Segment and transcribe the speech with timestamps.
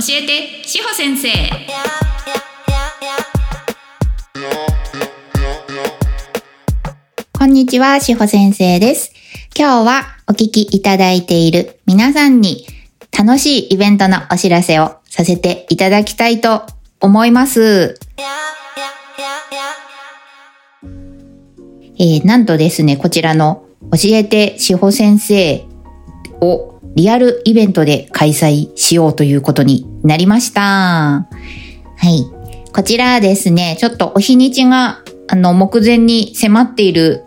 [0.00, 1.28] 教えて志保先生
[7.38, 9.12] こんにちは、しほ先生です。
[9.54, 12.66] 今日はお聞きいただいている皆さんに
[13.16, 16.62] 楽しいイベントのお知らせをさせていただきたいと
[17.00, 17.98] 思います。
[21.98, 25.66] えーなんとですね、こちらの教えてしほ先生
[26.40, 30.62] をリアルイベントで開催しようということになりました。
[30.62, 31.26] は
[32.04, 32.24] い。
[32.72, 37.24] こちらですね、ちょっとお日にちが、あの、目前に迫っている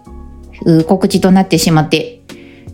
[0.88, 2.22] 告知となってしまって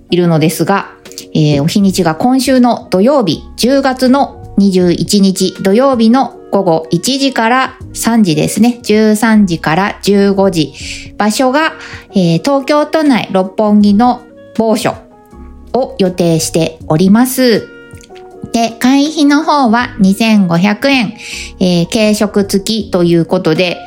[0.09, 0.91] いるのですが、
[1.34, 8.80] えーお日にちが今週の土曜日、10月の21日土曜日の午後1時から3時ですね。
[8.84, 10.73] 13時から15時。
[11.17, 11.73] 場所が、
[12.11, 14.22] えー東京都内六本木の
[14.58, 14.95] 某所
[15.73, 17.78] を予定しております。
[18.89, 21.13] 会費の方は2500円、
[21.59, 23.77] えー軽食付きということで、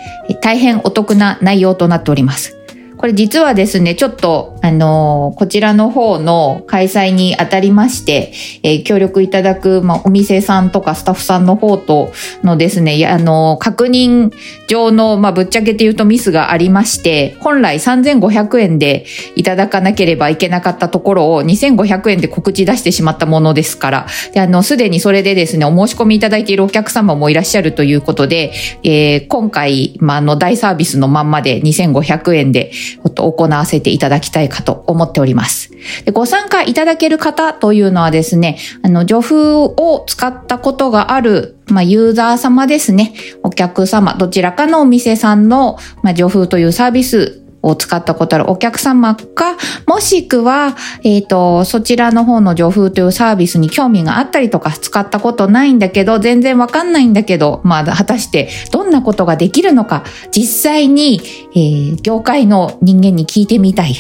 [0.43, 2.57] 大変お得な内容となっております。
[2.97, 8.33] これ実はですね、ちょっと、あのこちらの方の開催にあたりまして、
[8.63, 14.33] えー協力いただく、まあ、お店さんとかスタッフさんの方とのですね、あの確認
[14.69, 28.53] 上の、まあ、ぶっちゃけて言うとミスがありまして、本来3500円でいただかなければいけなかったところを2500円で告知出してしまったものですから、で、あの、すでにそれでですね、お申し込みいただいているお客様もいらっしゃるということで、
[28.83, 32.73] えー今回、まあ、あの、大サービスのまんまで2500円で、
[33.15, 35.71] 行わせていただきたいかと思っております。
[36.05, 43.15] でご参加いただける方というのはですね、あの、助風を使ったことがある、まあ、ユーザー様ですね。
[43.43, 61.21] お客様、どちらかのお店さんの、まあ、助風というサービスを使ったことあるお客様か、もしくは、えっ、と、そちらの方の助風というサービスに興味があったりとか、使ったことないんだけど、全然わかんないんだけど、まあ、果たしてどんなことができるのか、実際に、
[61.55, 63.95] えー業界の人間に聞いてみたい。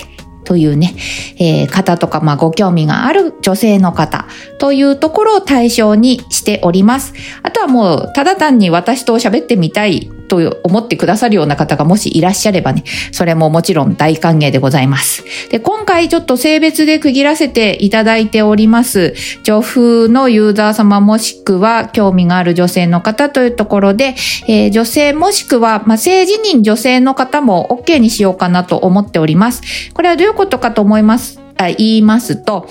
[0.45, 0.95] というね、
[1.39, 4.27] えー方とか、まあ、ご興味がある女性の方
[4.59, 7.15] というところを対象にしております。
[7.43, 15.25] あとはもう、ただ単に私と喋ってみたいと思ってくださるような方がもしいらっしゃればね、それももちろん大歓迎でございます。
[15.51, 19.13] で、今回ちょっと性別で区切らせていただいております。
[19.45, 24.15] 女風のユーザー様もしくは興味がある女性の方というところで、
[24.49, 29.61] えー女性もしくは、まあ、性自認女性の方も OK にしようかなと思っております。
[29.93, 32.67] これはどういうことかと思います、あ言いますと、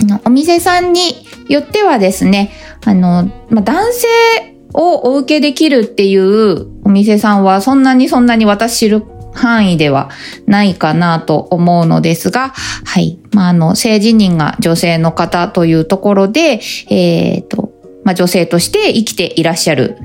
[0.00, 2.52] あの、お店さんによってはですね、
[2.86, 10.10] あの、まあ、男性をお受けできるっていうお店さんはそんなにそんなに私知る範囲では
[10.46, 12.50] ないかなと思うのですが、
[12.84, 13.18] はい。
[13.32, 17.72] まあ、あの、性自認が女性の方というところで、えっ、と、
[18.04, 19.98] まあ、女性として生きていらっしゃる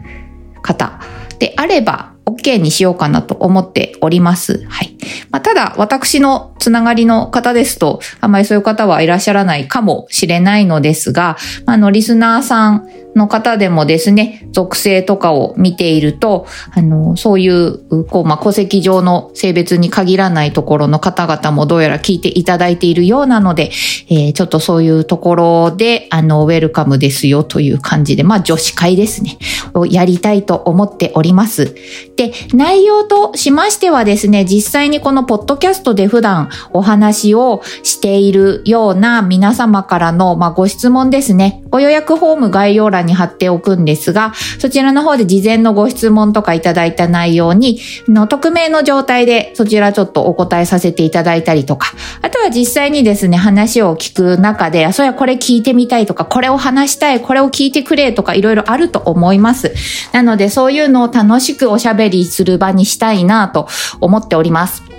[0.61, 0.99] 方
[1.39, 4.65] であれば、OK にしようかなと思っております。
[4.67, 4.97] はい。
[5.29, 23.71] まあ、ただ、私のつながりの方ですと、あまりそういう方はいらっしゃらないかもしれないのですが、ああの、リスナーさんの方でもですね、属性とかを見ていると、あの、そういう、こう、まあ、戸籍上の性別に限らないところの方々もどうやら聞いていただいているようなので、
[24.09, 29.37] えーちょっとそういうところで、あの、ウェルカムですよという感じで、まあ、女子会ですね、
[29.73, 31.75] をやりたいと思っております。
[32.15, 41.63] で、内容としましてはですね、実際にこのポッドキャストで普段お話をしているような皆様からの、まあ、ご質問ですね。
[41.69, 59.73] ご予約フォーム概要欄に貼っておくんですが、そちらの方で事前のご質問とかいただいた内容に、の匿名の状態でそちらちょっとお答えさせていただいたりとか、あとは実際にですね、話を聞く中で、そうやこれ聞いてみたいとか、これを話したい、これを聞いてくれとか、いろいろあると思います。
[60.13, 63.67] なので、そういうのを楽しくおしゃべりする場にしたいなと
[63.99, 64.90] 思っております。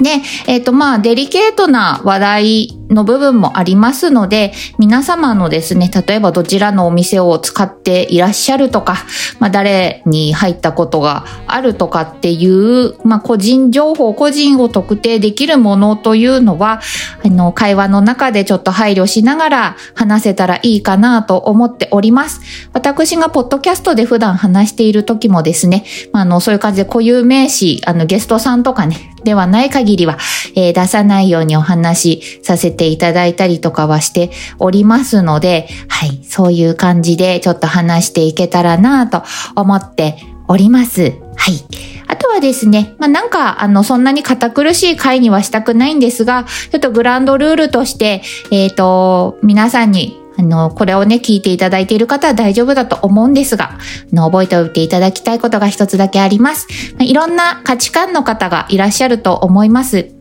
[0.00, 8.96] で、えっ、と、まあ、デリケートな話題の部分もありますので、皆様のですね、例えばどちらのお店を使っていらっしゃるとか、
[9.38, 16.80] まあ、誰に入ったことがあるとかっていう、まあ、個人情報、個人を特定できるものというのは、
[17.24, 22.40] あの、会話の中でちょっと配慮しながら話せたらいいかなと思っております。
[22.72, 30.18] 私がポッドキャストで普段話している時もですね、まあ、あの、そういう感じで固有名詞、あの、ゲストさんとかね、ではない限りは、
[30.56, 39.22] えー出さないようにお話しさせてていただいたりとかはしておりますので、はい、そういう感じでちょっと話していけたらなと
[39.54, 40.16] 思って
[40.48, 41.12] おります。
[41.36, 41.62] はい。
[42.06, 53.78] あとはですね、まあ、なんか、あの、そんなに堅苦しい会にはしたくないんですが、ちょっとグランドルールとして、えっ、と、皆さんに、あの、これをね、聞いていただいている方は大丈夫だと思うんですが、あ
[54.12, 56.66] の、覚えておいていただきたいことが一つだけあります。
[56.98, 60.20] いろんな価値観の方がいらっしゃると思います。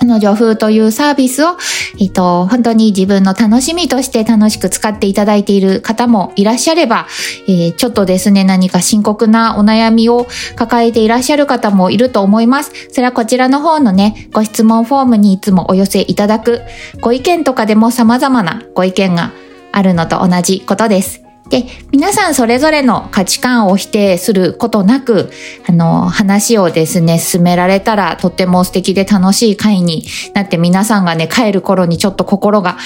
[0.00, 1.56] あの女風というサービスを、
[2.00, 7.06] えっと、本当に自分の楽しみとして楽しく使っていただいている方もいらっしゃれば、
[7.46, 10.26] えー、ちょっとですね、何か深刻なお悩みを
[10.56, 12.72] 抱えていらっしゃる方もいると思います。
[12.90, 16.62] それはこちらの方のね、ご質問フォームにいつもお寄せいただく、
[17.00, 19.32] ご意見とかでも様々なご意見が
[19.72, 21.23] あるのと同じことです。
[21.50, 25.30] で、皆さんそれぞれの価値観を否定することなく、
[25.68, 30.04] あの、話をですね、進められたらとっても素敵で楽しい会に
[30.34, 32.78] なって皆さんがね、帰る頃にちょっと心が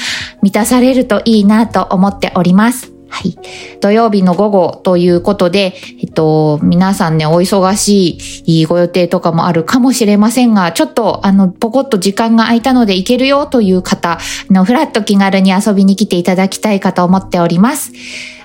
[0.43, 2.99] 満たされるといいなと思っております。
[3.11, 3.39] はい。
[3.81, 14.19] 土曜日の午後ということで、えっと、皆さんね、お忙しいご予定とかもあるかもしれませんが、ちょっと、あの、ぽこっと時間が空いたので行けるよという方、
[14.51, 17.93] の、ふらっと気軽に遊びに来ていただきたいかと思っております。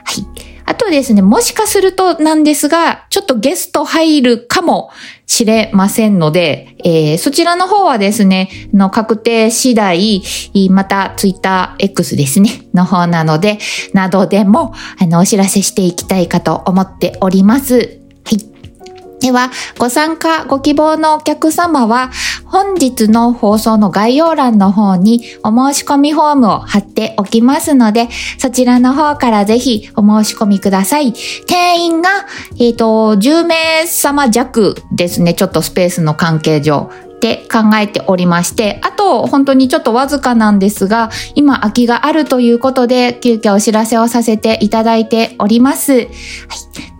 [0.03, 0.53] はい。
[0.65, 4.91] あとですね、もしかするとなんですが、ちょっとゲスト入るかも
[5.25, 10.21] しれませんので、えー、そちらの方はですね、の確定次第、
[10.69, 13.59] またツイッター X ですね、の方なので、
[13.93, 18.02] などでも、あの、お知らせしていきたいかと思っております。
[19.23, 22.11] では、ご参加ご希望のお客様は、
[22.43, 31.13] 本日の放送の概要欄の方にお申し込みフォームを貼っておきますので、そちらの方からぜひお申し込みください。
[31.47, 32.09] 定員が、
[32.59, 35.33] えっ、ー、と、10名様弱ですね。
[35.33, 36.91] ちょっとスペースの関係上。
[37.23, 45.93] て考えておりまして、あと本当にちょっとわずかなんですが、今空きがあるということで、急遽お知らせをさせていただいております。
[45.93, 46.07] はい、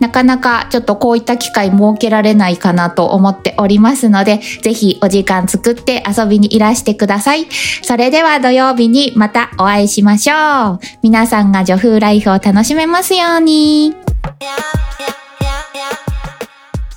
[0.00, 7.46] なかなかちょっとこういった機会設けられないかなと思っておりますので、ぜひお時間作って遊びにいらしてください。
[7.82, 10.78] それでは土曜日にまたお会いしましょう。
[11.02, 13.94] 皆さんが女風ライフを楽しめますように。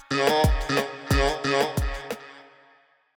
[0.09, 0.46] Yeah.